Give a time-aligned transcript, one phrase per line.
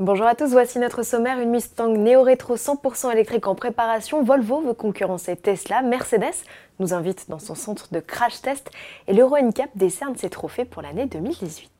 [0.00, 1.38] Bonjour à tous, voici notre sommaire.
[1.38, 4.24] Une Mustang néo-rétro 100% électrique en préparation.
[4.24, 5.82] Volvo veut concurrencer Tesla.
[5.82, 6.34] Mercedes
[6.80, 8.72] nous invite dans son centre de crash test.
[9.06, 11.70] Et l'Euro NCAP décerne ses trophées pour l'année 2018.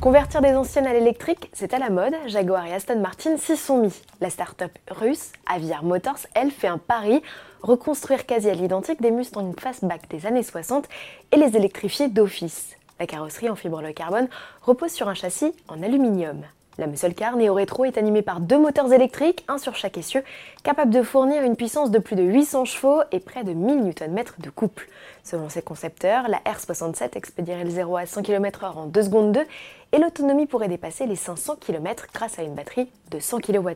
[0.00, 2.14] Convertir des anciennes à l'électrique, c'est à la mode.
[2.28, 4.02] Jaguar et Aston Martin s'y sont mis.
[4.20, 7.20] La start-up russe Aviar Motors, elle, fait un pari
[7.62, 10.88] reconstruire quasi à l'identique des Mustang fastback des années 60
[11.32, 12.76] et les électrifier d'office.
[13.00, 14.28] La carrosserie en fibre de carbone
[14.62, 16.44] repose sur un châssis en aluminium.
[16.78, 20.22] La muscle car néo-rétro est animée par deux moteurs électriques, un sur chaque essieu,
[20.62, 24.24] capable de fournir une puissance de plus de 800 chevaux et près de 1000 Nm
[24.38, 24.88] de couple.
[25.24, 29.44] Selon ses concepteurs, la R67 expédierait le 0 à 100 km/h en 2 secondes 2
[29.90, 33.74] et l'autonomie pourrait dépasser les 500 km grâce à une batterie de 100 kWh.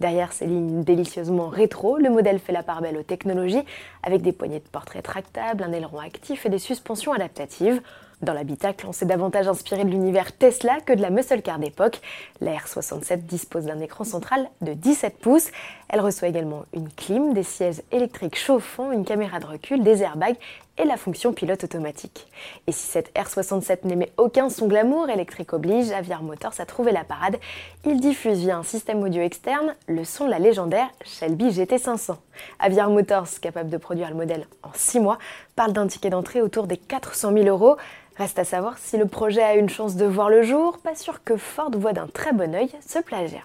[0.00, 3.64] Derrière ces lignes délicieusement rétro, le modèle fait la part belle aux technologies
[4.02, 7.80] avec des poignées de portrait tractables, un aileron actif et des suspensions adaptatives.
[8.22, 12.00] Dans l'habitacle, on s'est davantage inspiré de l'univers Tesla que de la muscle car d'époque.
[12.40, 15.50] La R67 dispose d'un écran central de 17 pouces.
[15.90, 20.38] Elle reçoit également une clim, des sièges électriques chauffants, une caméra de recul, des airbags
[20.78, 22.26] et la fonction pilote automatique.
[22.66, 27.04] Et si cette R67 n'émet aucun son glamour, électrique oblige, Aviar Motors a trouvé la
[27.04, 27.36] parade.
[27.84, 32.16] Il diffuse via un système audio externe le son de la légendaire Shelby GT500.
[32.58, 35.18] Aviar Motors, capable de produire le modèle en 6 mois,
[35.54, 37.76] parle d'un ticket d'entrée autour des 400 000 euros.
[38.16, 41.22] Reste à savoir si le projet a une chance de voir le jour, pas sûr
[41.22, 43.42] que Ford voit d'un très bon œil ce plagiat.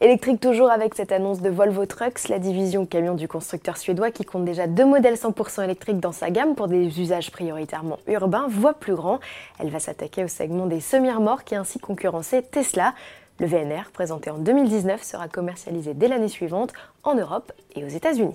[0.00, 4.24] Électrique toujours avec cette annonce de Volvo Trucks, la division camion du constructeur suédois qui
[4.24, 8.74] compte déjà deux modèles 100% électriques dans sa gamme pour des usages prioritairement urbains, voit
[8.74, 9.18] plus grand.
[9.58, 12.94] Elle va s'attaquer au segment des semi-remorques et ainsi concurrencer Tesla.
[13.40, 18.34] Le VNR, présenté en 2019, sera commercialisé dès l'année suivante en Europe et aux États-Unis.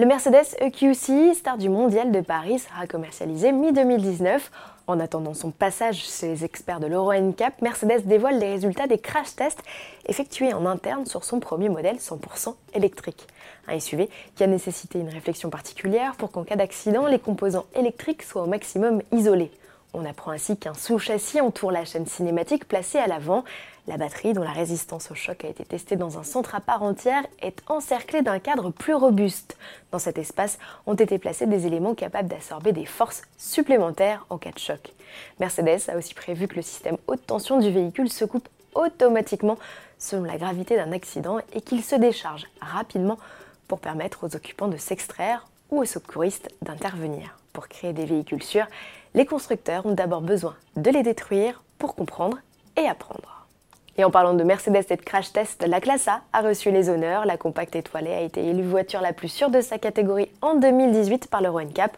[0.00, 4.40] Le Mercedes EQC, star du mondial de Paris, sera commercialisé mi-2019.
[4.86, 8.96] En attendant son passage chez les experts de l'Euro NCAP, Mercedes dévoile les résultats des
[8.96, 9.62] crash tests
[10.06, 13.26] effectués en interne sur son premier modèle 100% électrique.
[13.68, 18.22] Un SUV qui a nécessité une réflexion particulière pour qu'en cas d'accident, les composants électriques
[18.22, 19.50] soient au maximum isolés.
[19.92, 23.44] On apprend ainsi qu'un sous-châssis entoure la chaîne cinématique placée à l'avant.
[23.88, 26.82] La batterie, dont la résistance au choc a été testée dans un centre à part
[26.82, 29.56] entière, est encerclée d'un cadre plus robuste.
[29.90, 34.52] Dans cet espace ont été placés des éléments capables d'absorber des forces supplémentaires en cas
[34.52, 34.92] de choc.
[35.40, 39.58] Mercedes a aussi prévu que le système haute tension du véhicule se coupe automatiquement
[39.98, 43.18] selon la gravité d'un accident et qu'il se décharge rapidement
[43.66, 47.36] pour permettre aux occupants de s'extraire ou aux secouristes d'intervenir.
[47.52, 48.66] Pour créer des véhicules sûrs,
[49.14, 52.38] les constructeurs ont d'abord besoin de les détruire pour comprendre
[52.76, 53.46] et apprendre.
[53.96, 56.88] Et en parlant de Mercedes et de crash test, la classe A a reçu les
[56.88, 57.26] honneurs.
[57.26, 61.26] La compacte étoilée a été élue voiture la plus sûre de sa catégorie en 2018
[61.26, 61.96] par le NCAP.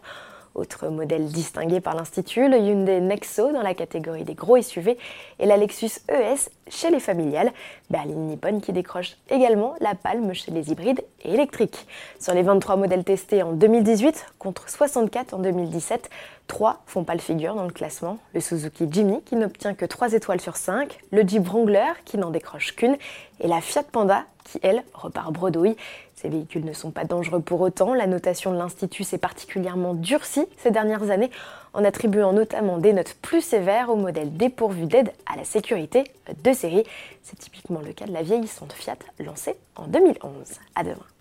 [0.55, 4.99] Autre modèle distingué par l'Institut, le Hyundai Nexo dans la catégorie des gros SUV
[5.39, 7.51] et la Lexus ES chez les familiales.
[7.89, 11.87] Berline Nippon qui décroche également la palme chez les hybrides et électriques.
[12.19, 16.11] Sur les 23 modèles testés en 2018 contre 64 en 2017,
[16.45, 18.19] 3 font pas le figure dans le classement.
[18.35, 22.29] Le Suzuki Jimny qui n'obtient que 3 étoiles sur 5, le Jeep Wrangler qui n'en
[22.29, 22.97] décroche qu'une
[23.39, 25.75] et la Fiat Panda qui, elle, repart bredouille.
[26.15, 27.93] Ces véhicules ne sont pas dangereux pour autant.
[27.93, 31.31] La notation de l'Institut s'est particulièrement durcie ces dernières années
[31.73, 36.03] en attribuant notamment des notes plus sévères aux modèles dépourvus d'aide à la sécurité
[36.43, 36.83] de série.
[37.23, 40.31] C'est typiquement le cas de la vieillissante Fiat lancée en 2011.
[40.75, 41.12] À demain.